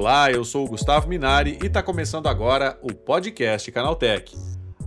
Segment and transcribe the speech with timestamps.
[0.00, 4.34] Olá, eu sou o Gustavo Minari e está começando agora o podcast Canaltech.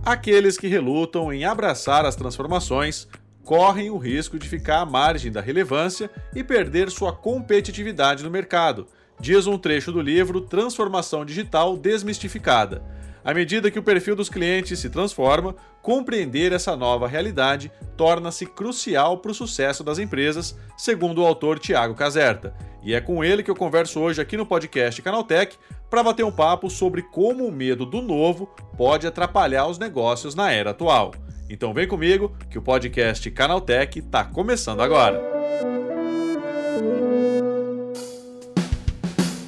[0.04, 3.06] Aqueles que relutam em abraçar as transformações
[3.44, 8.88] correm o risco de ficar à margem da relevância e perder sua competitividade no mercado,
[9.20, 12.82] diz um trecho do livro Transformação Digital Desmistificada
[13.24, 19.18] à medida que o perfil dos clientes se transforma, compreender essa nova realidade torna-se crucial
[19.18, 22.54] para o sucesso das empresas, segundo o autor Tiago Caserta.
[22.82, 25.56] E é com ele que eu converso hoje aqui no podcast Canaltech
[25.88, 30.52] para bater um papo sobre como o medo do novo pode atrapalhar os negócios na
[30.52, 31.12] era atual.
[31.48, 35.22] Então vem comigo que o podcast Canaltech está começando agora.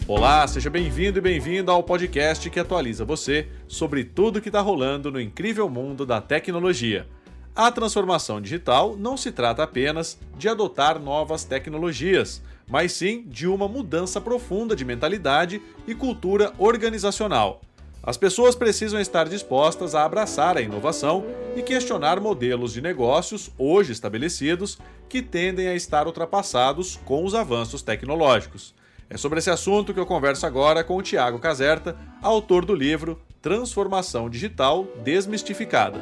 [0.09, 5.11] Olá, seja bem-vindo e bem-vinda ao podcast que atualiza você sobre tudo que está rolando
[5.11, 7.09] no incrível mundo da tecnologia.
[7.57, 13.67] A transformação digital não se trata apenas de adotar novas tecnologias, mas sim de uma
[13.67, 17.61] mudança profunda de mentalidade e cultura organizacional.
[18.01, 21.27] As pessoas precisam estar dispostas a abraçar a inovação
[21.57, 27.83] e questionar modelos de negócios hoje estabelecidos que tendem a estar ultrapassados com os avanços
[27.83, 28.73] tecnológicos.
[29.09, 33.21] É sobre esse assunto que eu converso agora com o Tiago Caserta, autor do livro
[33.41, 36.01] Transformação Digital Desmistificada.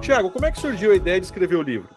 [0.00, 1.90] Tiago, como é que surgiu a ideia de escrever o livro?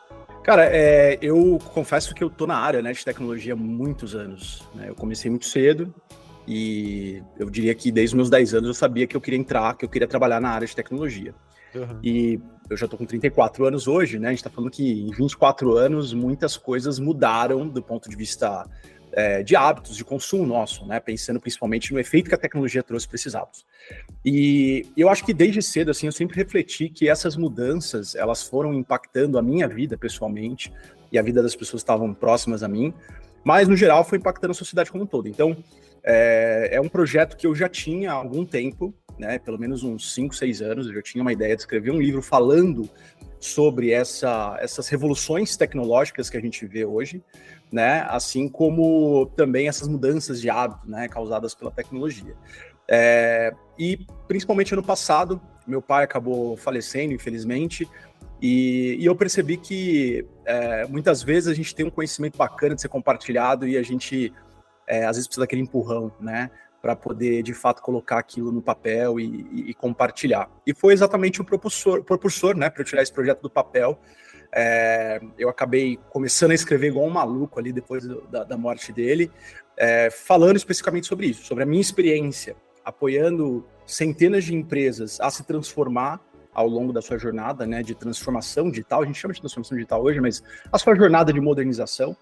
[0.44, 4.68] Cara, é, eu confesso que eu tô na área né, de tecnologia há muitos anos.
[4.76, 4.90] Né?
[4.90, 5.94] Eu comecei muito cedo
[6.48, 9.76] e eu diria que desde os meus 10 anos eu sabia que eu queria entrar,
[9.76, 11.34] que eu queria trabalhar na área de tecnologia.
[11.74, 12.00] Uhum.
[12.04, 12.40] E
[12.70, 14.28] eu já estou com 34 anos hoje, né?
[14.28, 18.66] A gente está falando que em 24 anos muitas coisas mudaram do ponto de vista
[19.14, 21.00] é, de hábitos de consumo nosso, né?
[21.00, 23.66] Pensando principalmente no efeito que a tecnologia trouxe para esses hábitos.
[24.24, 28.74] E eu acho que desde cedo, assim, eu sempre refleti que essas mudanças elas foram
[28.74, 30.72] impactando a minha vida pessoalmente
[31.12, 32.94] e a vida das pessoas que estavam próximas a mim,
[33.44, 35.28] mas no geral foi impactando a sociedade como um todo.
[35.28, 35.58] Então
[36.04, 40.14] é, é um projeto que eu já tinha há algum tempo, né, pelo menos uns
[40.14, 42.90] 5, 6 anos, eu já tinha uma ideia de escrever um livro falando
[43.40, 47.24] sobre essa, essas revoluções tecnológicas que a gente vê hoje,
[47.72, 52.36] né, assim como também essas mudanças de hábito né, causadas pela tecnologia.
[52.88, 57.88] É, e principalmente ano passado, meu pai acabou falecendo, infelizmente,
[58.42, 62.82] e, e eu percebi que é, muitas vezes a gente tem um conhecimento bacana de
[62.82, 64.34] ser compartilhado e a gente
[64.88, 66.50] é, às vezes precisa daquele empurrão, né?
[66.82, 70.50] para poder de fato colocar aquilo no papel e, e, e compartilhar.
[70.66, 74.00] E foi exatamente o propulsor, propulsor né, para eu tirar esse projeto do papel.
[74.54, 78.92] É, eu acabei começando a escrever igual um maluco ali depois do, da, da, morte
[78.92, 79.32] dele,
[79.78, 85.44] é, falando especificamente sobre isso, sobre a minha experiência, apoiando centenas de empresas a se
[85.44, 86.20] transformar
[86.54, 89.04] ao longo da sua jornada né, de transformação digital.
[89.04, 92.18] A gente chama de transformação digital hoje, mas a sua jornada de modernização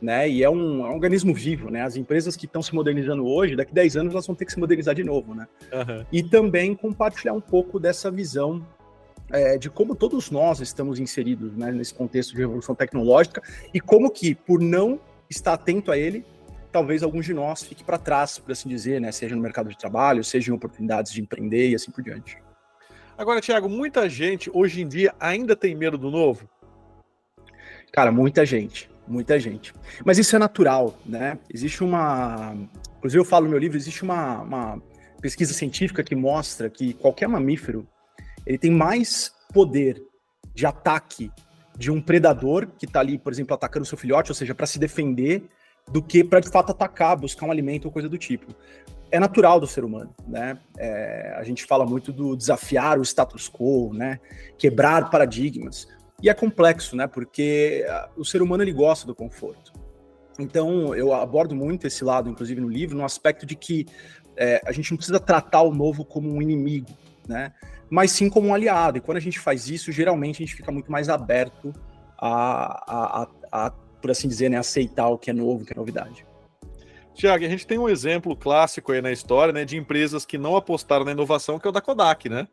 [0.00, 0.28] né?
[0.28, 1.82] E é um, é um, organismo vivo, né?
[1.82, 4.52] As empresas que estão se modernizando hoje, daqui a 10 anos elas vão ter que
[4.52, 5.46] se modernizar de novo, né?
[5.72, 6.04] Uhum.
[6.12, 8.64] E também compartilhar um pouco dessa visão
[9.30, 13.42] é, de como todos nós estamos inseridos né, nesse contexto de revolução tecnológica
[13.74, 14.98] e como que, por não
[15.28, 16.24] estar atento a ele,
[16.72, 19.10] talvez alguns de nós fique para trás, por assim dizer, né?
[19.10, 22.38] Seja no mercado de trabalho, seja em oportunidades de empreender e assim por diante.
[23.16, 26.48] Agora, Tiago, muita gente hoje em dia ainda tem medo do novo?
[27.90, 29.72] Cara, muita gente muita gente.
[30.04, 31.38] Mas isso é natural, né?
[31.52, 32.54] Existe uma.
[32.98, 34.82] Inclusive, eu falo no meu livro, existe uma, uma
[35.20, 37.86] pesquisa científica que mostra que qualquer mamífero
[38.46, 40.02] ele tem mais poder
[40.54, 41.30] de ataque
[41.76, 44.78] de um predador que está ali, por exemplo, atacando seu filhote, ou seja, para se
[44.78, 45.48] defender,
[45.90, 48.54] do que para de fato atacar, buscar um alimento ou coisa do tipo.
[49.10, 50.58] É natural do ser humano, né?
[50.76, 54.20] É, a gente fala muito do desafiar o status quo, né?
[54.58, 55.88] Quebrar paradigmas.
[56.22, 57.06] E é complexo, né?
[57.06, 59.72] Porque ah, o ser humano ele gosta do conforto.
[60.38, 63.86] Então, eu abordo muito esse lado, inclusive no livro, no aspecto de que
[64.36, 66.90] é, a gente não precisa tratar o novo como um inimigo,
[67.26, 67.52] né?
[67.90, 68.98] Mas sim como um aliado.
[68.98, 71.72] E quando a gente faz isso, geralmente a gente fica muito mais aberto
[72.16, 73.70] a, a, a, a
[74.00, 76.24] por assim dizer, né, aceitar o que é novo, o que é novidade.
[77.14, 80.54] Tiago, a gente tem um exemplo clássico aí na história, né, de empresas que não
[80.54, 82.46] apostaram na inovação, que é o da Kodak, né?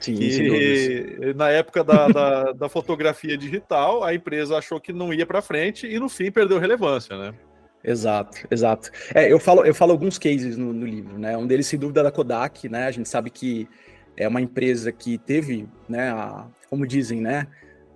[0.00, 5.26] Sim, que na época da, da, da, fotografia digital, a empresa achou que não ia
[5.26, 7.34] para frente e no fim perdeu relevância, né?
[7.82, 8.90] Exato, exato.
[9.14, 11.36] É, eu falo, eu falo alguns cases no, no, livro, né?
[11.36, 12.86] Um deles, sem dúvida, é da Kodak, né?
[12.86, 13.68] A gente sabe que
[14.16, 17.46] é uma empresa que teve, né, a, como dizem, né?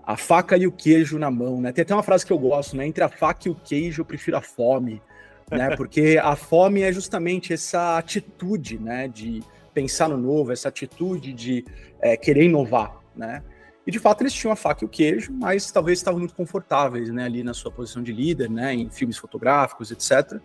[0.04, 1.72] A faca e o queijo na mão, né?
[1.72, 2.86] Tem até uma frase que eu gosto, né?
[2.86, 5.02] Entre a faca e o queijo, eu prefiro a fome,
[5.50, 5.74] né?
[5.76, 9.08] Porque a fome é justamente essa atitude, né?
[9.08, 9.42] De
[9.72, 11.64] pensar no novo, essa atitude de
[12.00, 13.42] é, querer inovar, né?
[13.86, 17.10] E de fato eles tinham a faca e o queijo, mas talvez estavam muito confortáveis,
[17.10, 20.40] né, ali na sua posição de líder, né, em filmes fotográficos, etc.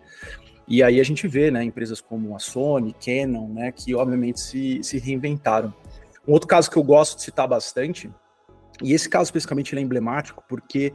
[0.66, 4.80] E aí a gente vê, né, empresas como a Sony, Canon, né, que obviamente se,
[4.82, 5.72] se reinventaram.
[6.26, 8.10] Um outro caso que eu gosto de citar bastante,
[8.82, 10.92] e esse caso especificamente é emblemático, porque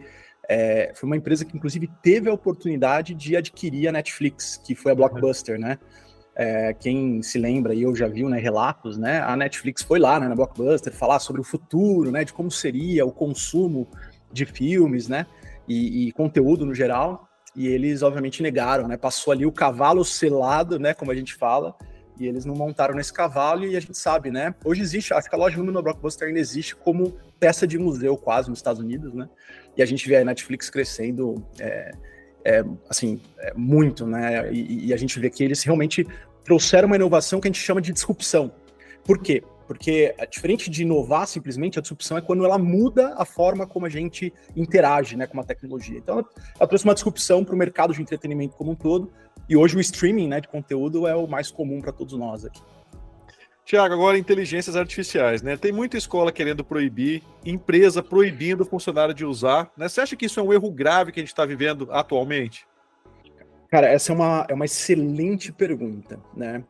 [0.50, 4.92] é, foi uma empresa que inclusive teve a oportunidade de adquirir a Netflix, que foi
[4.92, 5.80] a Blockbuster, né?
[6.36, 9.22] É, quem se lembra e eu já viu né, relatos, né?
[9.22, 12.24] A Netflix foi lá né, na Blockbuster falar sobre o futuro, né?
[12.24, 13.88] De como seria o consumo
[14.32, 15.28] de filmes, né?
[15.68, 17.28] E, e, conteúdo no geral.
[17.56, 18.98] E eles obviamente negaram, né?
[18.98, 20.94] Passou ali o cavalo selado, né?
[20.94, 21.76] Como a gente fala.
[22.20, 24.54] E eles não montaram nesse cavalo e a gente sabe, né?
[24.66, 28.18] Hoje existe, acho que a loja número na Blockbuster ainda existe como peça de museu
[28.18, 29.30] quase nos Estados Unidos, né?
[29.78, 31.44] E a gente vê a Netflix crescendo.
[31.60, 31.92] É,
[32.46, 34.52] é, assim, é muito, né?
[34.52, 36.06] E, e, a gente vê que eles realmente
[36.44, 38.52] trouxeram uma inovação que a gente chama de disrupção.
[39.06, 39.44] Por quê?
[39.66, 43.86] Porque, é diferente de inovar simplesmente, a disrupção é quando ela muda a forma como
[43.86, 45.98] a gente interage né, com uma tecnologia.
[45.98, 46.30] Então, ela,
[46.60, 49.12] ela trouxe uma disrupção para o mercado de entretenimento como um todo,
[49.48, 52.62] e hoje o streaming né, de conteúdo é o mais comum para todos nós aqui.
[53.66, 55.56] Tiago, agora inteligências artificiais, né?
[55.56, 59.88] Tem muita escola querendo proibir, empresa proibindo o funcionário de usar, né?
[59.88, 62.68] Você acha que isso é um erro grave que a gente está vivendo atualmente?
[63.72, 66.64] Cara, essa é uma, é uma excelente pergunta, né?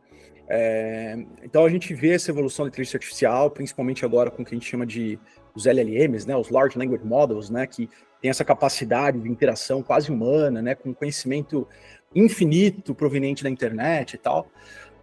[0.48, 4.54] É, então a gente vê essa evolução da inteligência artificial, principalmente agora com o que
[4.54, 5.18] a gente chama de
[5.54, 6.36] os LLMs, né?
[6.36, 7.66] Os Large Language Models, né?
[7.66, 7.88] Que
[8.20, 10.74] tem essa capacidade de interação quase humana, né?
[10.74, 11.66] Com conhecimento
[12.14, 14.48] infinito proveniente da internet e tal.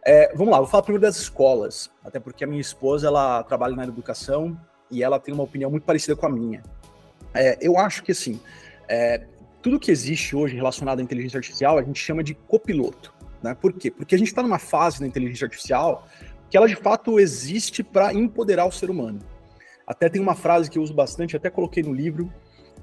[0.06, 3.76] É, vamos lá, vou falar primeiro das escolas, até porque a minha esposa ela trabalha
[3.76, 4.60] na educação
[4.90, 6.64] e ela tem uma opinião muito parecida com a minha.
[7.34, 8.40] É, eu acho que assim,
[8.88, 9.26] é,
[9.62, 13.14] tudo que existe hoje relacionado à inteligência artificial a gente chama de copiloto.
[13.44, 13.56] Né?
[13.56, 13.92] Por quê?
[13.92, 16.08] Porque a gente está numa fase da inteligência artificial
[16.50, 19.20] que ela de fato existe para empoderar o ser humano.
[19.86, 22.32] Até tem uma frase que eu uso bastante, até coloquei no livro,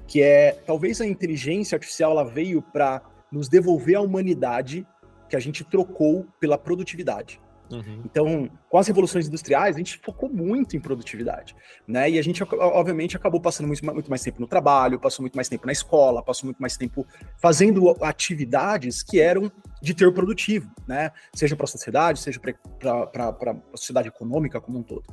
[0.07, 3.01] que é talvez a inteligência artificial ela veio para
[3.31, 4.87] nos devolver a humanidade
[5.29, 7.39] que a gente trocou pela produtividade.
[7.71, 8.01] Uhum.
[8.03, 11.55] Então, com as revoluções industriais, a gente focou muito em produtividade,
[11.87, 12.09] né?
[12.09, 15.47] E a gente, obviamente, acabou passando muito, muito, mais tempo no trabalho, passou muito mais
[15.47, 17.05] tempo na escola, passou muito mais tempo
[17.37, 21.11] fazendo atividades que eram de ter produtivo, né?
[21.33, 25.03] Seja para a sociedade, seja para a sociedade econômica como um todo.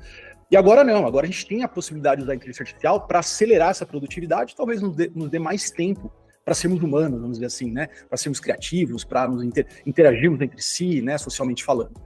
[0.51, 3.19] E agora não, agora a gente tem a possibilidade de usar a inteligência artificial para
[3.19, 6.11] acelerar essa produtividade, talvez nos dê, nos dê mais tempo
[6.47, 7.89] para sermos humanos, vamos dizer assim, né?
[8.09, 11.19] Para sermos criativos, para nos inter interagirmos entre si, né?
[11.19, 12.01] Socialmente falando.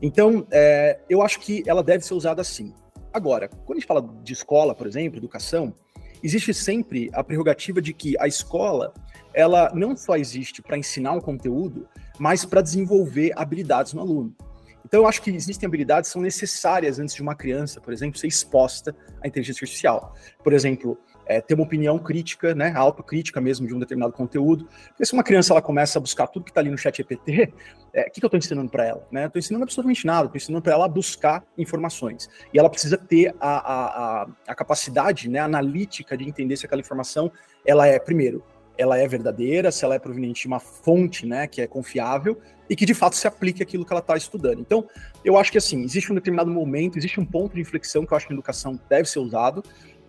[0.00, 2.72] Então, é, eu acho que ela deve ser usada assim.
[3.12, 5.74] Agora, quando a gente fala de escola, por exemplo, educação,
[6.22, 8.94] existe sempre a prerrogativa de que a escola
[9.34, 14.36] ela não só existe para ensinar um conteúdo, mas para desenvolver habilidades no aluno.
[14.84, 18.18] Então, eu acho que existem habilidades que são necessárias antes de uma criança, por exemplo,
[18.18, 20.14] ser exposta à inteligência artificial.
[20.42, 20.98] Por exemplo,
[21.30, 24.68] é, ter uma opinião crítica, né, autocrítica mesmo de um determinado conteúdo.
[24.88, 27.54] Porque se uma criança ela começa a buscar tudo que está ali no chat EPT,
[27.94, 29.06] é, o que, que eu estou ensinando para ela?
[29.12, 29.26] Né?
[29.26, 32.28] Estou ensinando absolutamente nada, estou ensinando para ela buscar informações.
[32.52, 36.80] E ela precisa ter a, a, a, a capacidade né, analítica de entender se aquela
[36.80, 37.30] informação
[37.64, 38.42] ela é, primeiro,
[38.80, 42.74] ela é verdadeira, se ela é proveniente de uma fonte né, que é confiável e
[42.74, 44.60] que de fato se aplique aquilo que ela está estudando.
[44.60, 44.88] Então,
[45.22, 48.16] eu acho que assim, existe um determinado momento, existe um ponto de inflexão que eu
[48.16, 49.62] acho que a educação deve ser usado,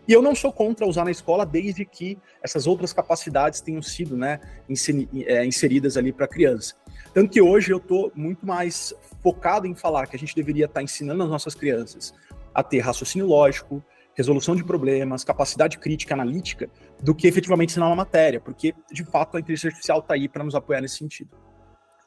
[0.07, 4.15] e eu não sou contra usar na escola desde que essas outras capacidades tenham sido
[4.15, 4.39] né,
[5.25, 6.75] é, inseridas ali para a criança.
[7.13, 10.79] Tanto que hoje eu estou muito mais focado em falar que a gente deveria estar
[10.79, 12.13] tá ensinando as nossas crianças
[12.53, 13.84] a ter raciocínio lógico,
[14.15, 16.70] resolução de problemas, capacidade crítica, analítica,
[17.01, 20.44] do que efetivamente ensinar uma matéria, porque de fato a inteligência artificial está aí para
[20.44, 21.30] nos apoiar nesse sentido.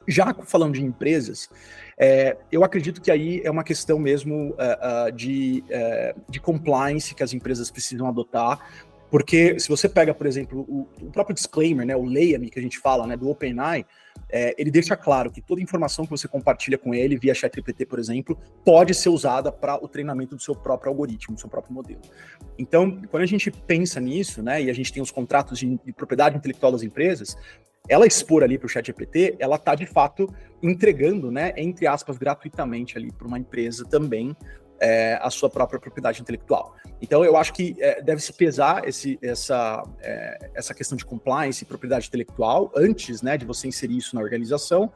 [0.07, 1.49] Já falando de empresas,
[1.97, 7.15] é, eu acredito que aí é uma questão mesmo uh, uh, de, uh, de compliance
[7.15, 8.59] que as empresas precisam adotar,
[9.09, 12.61] porque se você pega, por exemplo, o, o próprio disclaimer, né, o leia-me que a
[12.61, 13.85] gente fala, né, do OpenAI,
[14.29, 17.99] é, ele deixa claro que toda informação que você compartilha com ele via ChatGPT, por
[17.99, 22.01] exemplo, pode ser usada para o treinamento do seu próprio algoritmo, do seu próprio modelo.
[22.57, 25.93] Então, quando a gente pensa nisso, né, e a gente tem os contratos de, de
[25.93, 27.37] propriedade intelectual das empresas,
[27.87, 30.27] ela expor ali para o chat GPT, ela está de fato
[30.61, 34.35] entregando, né, entre aspas, gratuitamente ali para uma empresa também
[34.79, 36.75] é, a sua própria propriedade intelectual.
[37.01, 41.63] Então eu acho que é, deve se pesar esse, essa, é, essa questão de compliance
[41.63, 44.91] e propriedade intelectual antes né, de você inserir isso na organização,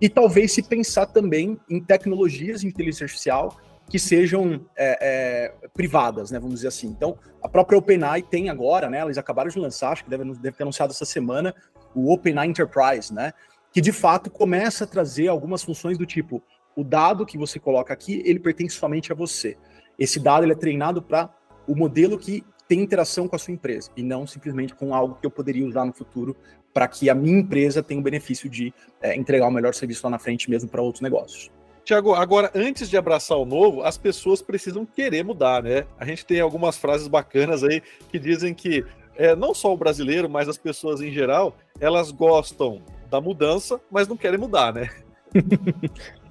[0.00, 3.56] e talvez se pensar também em tecnologias de inteligência artificial
[3.88, 6.38] que sejam é, é, privadas, né?
[6.38, 6.88] Vamos dizer assim.
[6.88, 9.02] Então, a própria OpenAI tem agora, né?
[9.02, 11.54] Eles acabaram de lançar, acho que deve, deve ter anunciado essa semana,
[11.94, 13.32] o OpenAI Enterprise, né?
[13.72, 16.42] Que de fato começa a trazer algumas funções do tipo:
[16.76, 19.56] o dado que você coloca aqui, ele pertence somente a você.
[19.98, 21.30] Esse dado ele é treinado para
[21.66, 25.26] o modelo que tem interação com a sua empresa e não simplesmente com algo que
[25.26, 26.36] eu poderia usar no futuro
[26.72, 30.10] para que a minha empresa tenha o benefício de é, entregar o melhor serviço lá
[30.10, 31.50] na frente mesmo para outros negócios.
[31.84, 35.84] Tiago, agora, antes de abraçar o novo, as pessoas precisam querer mudar, né?
[35.98, 38.84] A gente tem algumas frases bacanas aí que dizem que
[39.16, 44.06] é, não só o brasileiro, mas as pessoas em geral, elas gostam da mudança, mas
[44.08, 44.88] não querem mudar, né?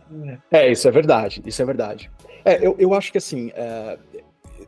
[0.51, 2.11] é, isso é verdade, isso é verdade.
[2.43, 3.97] É, eu, eu acho que assim, é,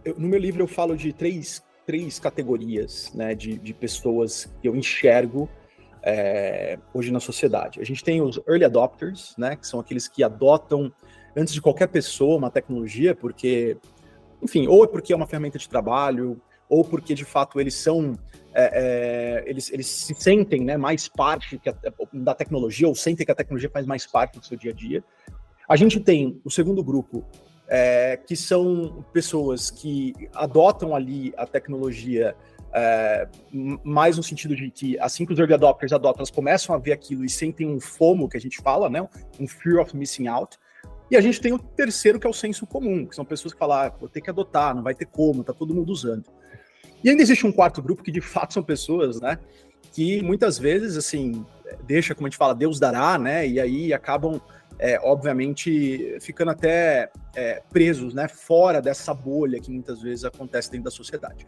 [0.03, 4.67] eu, no meu livro eu falo de três, três categorias né, de, de pessoas que
[4.67, 5.49] eu enxergo
[6.01, 7.79] é, hoje na sociedade.
[7.79, 10.91] A gente tem os early adopters, né, que são aqueles que adotam
[11.35, 13.77] antes de qualquer pessoa uma tecnologia, porque,
[14.41, 18.13] enfim, ou é porque é uma ferramenta de trabalho, ou porque de fato eles são
[18.53, 21.59] é, é, eles, eles se sentem né, mais parte
[22.13, 25.03] da tecnologia, ou sentem que a tecnologia faz mais parte do seu dia a dia.
[25.67, 27.25] A gente tem o segundo grupo,
[27.67, 32.35] é, que são pessoas que adotam ali a tecnologia
[32.73, 33.27] é,
[33.83, 36.91] mais no sentido de que, assim que os early adopters adotam, elas começam a ver
[36.91, 39.07] aquilo e sentem um FOMO, que a gente fala, né?
[39.39, 40.57] Um fear of missing out.
[41.09, 43.59] E a gente tem o terceiro, que é o senso comum, que são pessoas que
[43.59, 46.23] falam, ah, vou ter que adotar, não vai ter como, tá todo mundo usando.
[47.03, 49.37] E ainda existe um quarto grupo que, de fato, são pessoas, né?
[49.91, 51.45] Que muitas vezes, assim,
[51.85, 53.47] deixa, como a gente fala, Deus dará, né?
[53.47, 54.41] E aí acabam
[54.79, 60.85] é, obviamente, ficando até é, presos, né, fora dessa bolha que muitas vezes acontece dentro
[60.85, 61.45] da sociedade.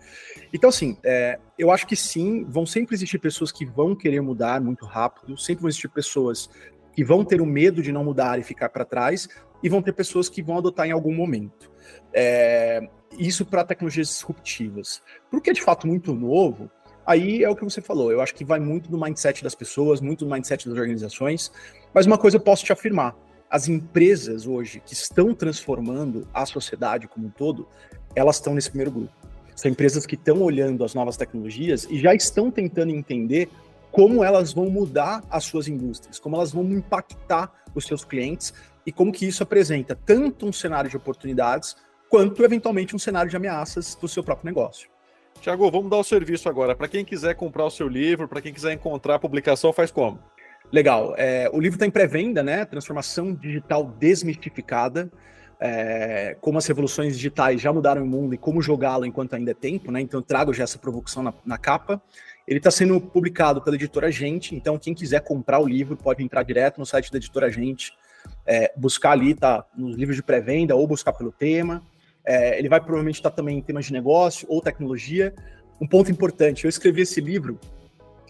[0.53, 4.61] Então, assim, é, eu acho que sim, vão sempre existir pessoas que vão querer mudar
[4.61, 6.49] muito rápido, sempre vão existir pessoas
[6.93, 9.27] que vão ter o medo de não mudar e ficar para trás,
[9.61, 11.71] e vão ter pessoas que vão adotar em algum momento.
[12.13, 12.87] É,
[13.17, 15.01] isso para tecnologias disruptivas.
[15.29, 16.69] Porque é de fato muito novo,
[17.05, 18.11] aí é o que você falou.
[18.11, 21.51] Eu acho que vai muito do mindset das pessoas, muito do mindset das organizações.
[21.93, 23.15] Mas uma coisa eu posso te afirmar:
[23.49, 27.67] as empresas hoje que estão transformando a sociedade como um todo,
[28.15, 29.13] elas estão nesse primeiro grupo.
[29.55, 33.49] São empresas que estão olhando as novas tecnologias e já estão tentando entender
[33.89, 38.53] como elas vão mudar as suas indústrias, como elas vão impactar os seus clientes
[38.85, 41.75] e como que isso apresenta tanto um cenário de oportunidades
[42.09, 44.89] quanto eventualmente um cenário de ameaças do seu próprio negócio.
[45.41, 46.75] Tiago, vamos dar o serviço agora.
[46.75, 50.19] Para quem quiser comprar o seu livro, para quem quiser encontrar a publicação, faz como?
[50.71, 51.13] Legal.
[51.17, 52.65] É, o livro está em pré-venda, né?
[52.65, 55.11] Transformação digital desmistificada.
[55.59, 59.53] É, como as revoluções digitais já mudaram o mundo e como jogá-lo enquanto ainda é
[59.53, 60.01] tempo, né?
[60.01, 62.01] Então eu trago já essa provocação na, na capa.
[62.47, 66.43] Ele está sendo publicado pela editora Gente, então quem quiser comprar o livro pode entrar
[66.43, 67.93] direto no site da editora Gente,
[68.45, 71.81] é, buscar ali, tá nos livros de pré-venda ou buscar pelo tema.
[72.25, 75.33] É, ele vai provavelmente estar tá também em temas de negócio ou tecnologia.
[75.79, 77.59] Um ponto importante, eu escrevi esse livro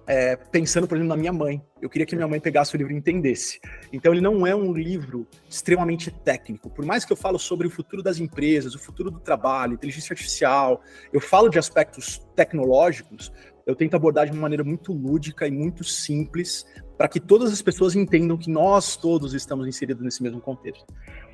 [0.08, 1.62] é, pensando, por exemplo, na minha mãe.
[1.82, 3.60] Eu queria que minha mãe pegasse o livro e entendesse.
[3.92, 6.70] Então, ele não é um livro extremamente técnico.
[6.70, 10.14] Por mais que eu falo sobre o futuro das empresas, o futuro do trabalho, inteligência
[10.14, 13.32] artificial, eu falo de aspectos tecnológicos,
[13.66, 16.66] eu tento abordar de uma maneira muito lúdica e muito simples
[16.98, 20.86] para que todas as pessoas entendam que nós todos estamos inseridos nesse mesmo contexto.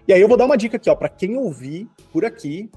[0.08, 2.70] E aí eu vou dar uma dica aqui, ó, para quem ouvir por aqui,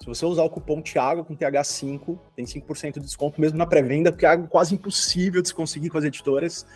[0.00, 4.10] se você usar o cupom Thiago com TH5, tem 5% de desconto mesmo na pré-venda,
[4.10, 6.66] porque é algo quase impossível de se conseguir com as editoras.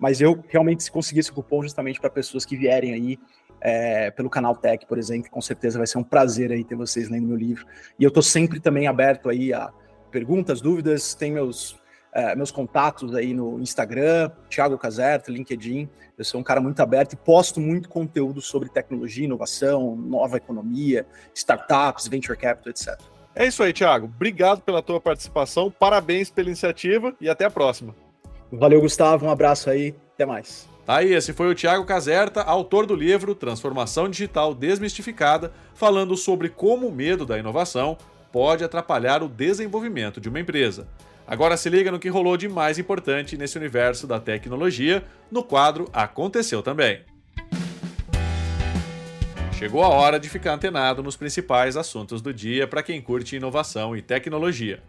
[0.00, 3.18] Mas eu realmente consegui esse cupom justamente para pessoas que vierem aí
[3.60, 5.30] é, pelo canal Tech, por exemplo.
[5.30, 7.64] Com certeza vai ser um prazer aí ter vocês lendo meu livro.
[7.98, 9.72] E eu estou sempre também aberto aí a
[10.12, 11.14] perguntas, dúvidas.
[11.14, 11.80] Tem meus
[12.12, 15.88] é, meus contatos aí no Instagram, Thiago Caserta, LinkedIn.
[16.16, 21.06] Eu sou um cara muito aberto e posto muito conteúdo sobre tecnologia, inovação, nova economia,
[21.34, 23.00] startups, venture capital, etc.
[23.34, 24.06] É isso aí, Thiago.
[24.06, 27.94] Obrigado pela tua participação, parabéns pela iniciativa e até a próxima.
[28.52, 29.24] Valeu, Gustavo.
[29.24, 29.94] Um abraço aí.
[30.14, 30.68] Até mais.
[30.84, 36.48] Tá aí, esse foi o Thiago Caserta, autor do livro Transformação Digital Desmistificada, falando sobre
[36.48, 37.96] como o medo da inovação
[38.32, 40.88] pode atrapalhar o desenvolvimento de uma empresa.
[41.26, 45.88] Agora se liga no que rolou de mais importante nesse universo da tecnologia no quadro
[45.92, 47.02] Aconteceu Também.
[49.56, 53.96] Chegou a hora de ficar antenado nos principais assuntos do dia para quem curte inovação
[53.96, 54.82] e tecnologia.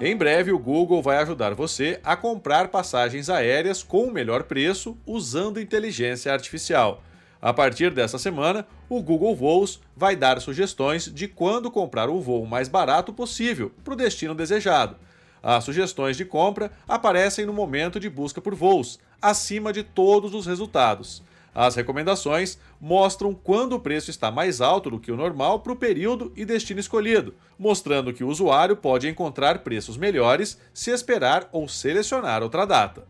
[0.00, 4.96] Em breve, o Google vai ajudar você a comprar passagens aéreas com o melhor preço
[5.06, 7.02] usando inteligência artificial.
[7.44, 12.46] A partir dessa semana, o Google Voos vai dar sugestões de quando comprar o voo
[12.46, 14.96] mais barato possível para o destino desejado.
[15.42, 20.46] As sugestões de compra aparecem no momento de busca por voos, acima de todos os
[20.46, 21.22] resultados.
[21.54, 25.76] As recomendações mostram quando o preço está mais alto do que o normal para o
[25.76, 31.68] período e destino escolhido, mostrando que o usuário pode encontrar preços melhores se esperar ou
[31.68, 33.06] selecionar outra data.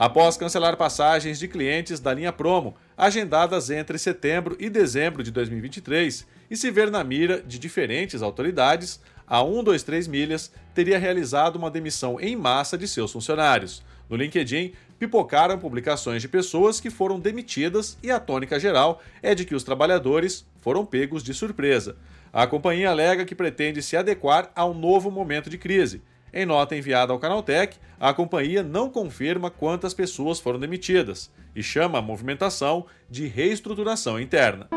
[0.00, 6.26] Após cancelar passagens de clientes da linha Promo, agendadas entre setembro e dezembro de 2023,
[6.50, 12.18] e se ver na mira de diferentes autoridades, a 123 Milhas teria realizado uma demissão
[12.18, 13.82] em massa de seus funcionários.
[14.08, 19.44] No LinkedIn, pipocaram publicações de pessoas que foram demitidas e a tônica geral é de
[19.44, 21.94] que os trabalhadores foram pegos de surpresa.
[22.32, 26.00] A companhia alega que pretende se adequar a um novo momento de crise
[26.32, 31.98] em nota enviada ao Canaltech, a companhia não confirma quantas pessoas foram demitidas e chama
[31.98, 34.68] a movimentação de reestruturação interna.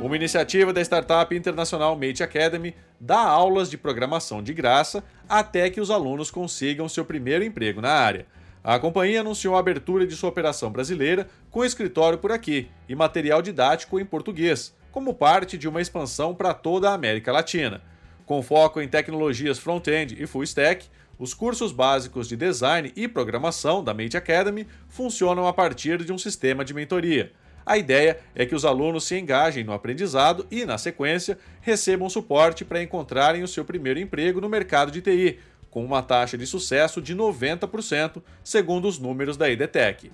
[0.00, 5.80] Uma iniciativa da startup internacional Mate Academy dá aulas de programação de graça até que
[5.80, 8.26] os alunos consigam seu primeiro emprego na área.
[8.62, 13.40] A companhia anunciou a abertura de sua operação brasileira com escritório por aqui e material
[13.40, 17.82] didático em português, como parte de uma expansão para toda a América Latina.
[18.26, 20.86] Com foco em tecnologias front-end e full stack,
[21.18, 26.18] os cursos básicos de design e programação da Mate Academy funcionam a partir de um
[26.18, 27.32] sistema de mentoria.
[27.66, 32.64] A ideia é que os alunos se engajem no aprendizado e, na sequência, recebam suporte
[32.64, 35.38] para encontrarem o seu primeiro emprego no mercado de TI,
[35.70, 40.10] com uma taxa de sucesso de 90%, segundo os números da IDTech.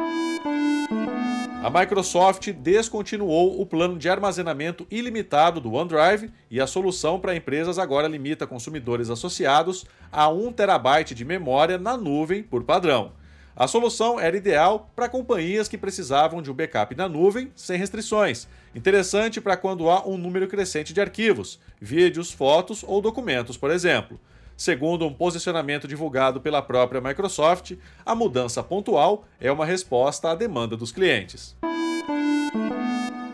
[1.62, 7.78] A Microsoft descontinuou o plano de armazenamento ilimitado do OneDrive e a solução para empresas
[7.78, 13.12] agora limita consumidores associados a 1 terabyte de memória na nuvem por padrão.
[13.54, 18.48] A solução era ideal para companhias que precisavam de um backup na nuvem sem restrições,
[18.74, 24.18] interessante para quando há um número crescente de arquivos, vídeos, fotos ou documentos, por exemplo.
[24.60, 30.76] Segundo um posicionamento divulgado pela própria Microsoft, a mudança pontual é uma resposta à demanda
[30.76, 31.56] dos clientes.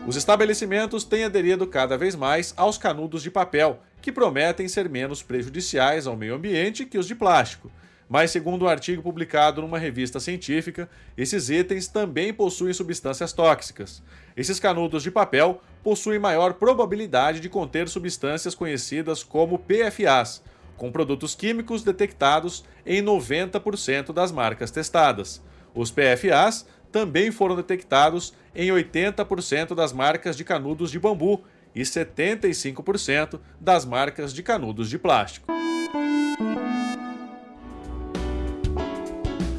[0.07, 5.21] Os estabelecimentos têm aderido cada vez mais aos canudos de papel, que prometem ser menos
[5.21, 7.69] prejudiciais ao meio ambiente que os de plástico.
[8.07, 14.01] Mas, segundo um artigo publicado numa revista científica, esses itens também possuem substâncias tóxicas.
[14.33, 20.41] Esses canudos de papel possuem maior probabilidade de conter substâncias conhecidas como PFAs,
[20.77, 25.43] com produtos químicos detectados em 90% das marcas testadas.
[25.75, 31.43] Os PFAs também foram detectados em 80% das marcas de canudos de bambu
[31.75, 35.47] e 75% das marcas de canudos de plástico.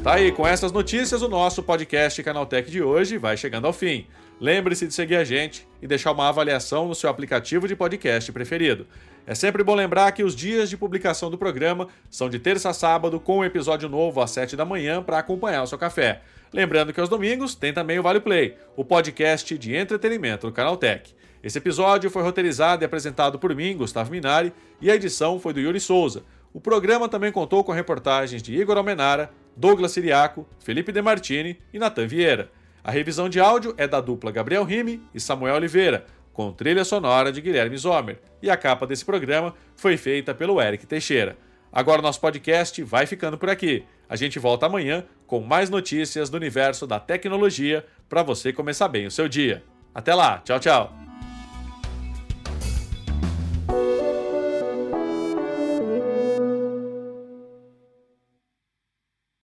[0.03, 4.07] Tá aí, com essas notícias, o nosso podcast Canaltech de hoje vai chegando ao fim.
[4.39, 8.87] Lembre-se de seguir a gente e deixar uma avaliação no seu aplicativo de podcast preferido.
[9.29, 12.73] É sempre bom lembrar que os dias de publicação do programa são de terça a
[12.73, 16.23] sábado, com um episódio novo às 7 da manhã para acompanhar o seu café.
[16.51, 21.13] Lembrando que aos domingos tem também o Vale Play, o podcast de entretenimento do Canaltech.
[21.43, 25.59] Esse episódio foi roteirizado e apresentado por mim, Gustavo Minari, e a edição foi do
[25.59, 26.23] Yuri Souza.
[26.51, 32.07] O programa também contou com reportagens de Igor Almenara, Douglas Siriaco, Felipe Demartini e Natan
[32.07, 32.49] Vieira.
[32.83, 36.05] A revisão de áudio é da dupla Gabriel Rime e Samuel Oliveira,
[36.39, 40.87] com trilha sonora de Guilherme Zomer, e a capa desse programa foi feita pelo Eric
[40.87, 41.35] Teixeira.
[41.69, 43.83] Agora nosso podcast vai ficando por aqui.
[44.07, 49.05] A gente volta amanhã com mais notícias do universo da tecnologia para você começar bem
[49.05, 49.65] o seu dia.
[49.93, 51.08] Até lá, tchau, tchau.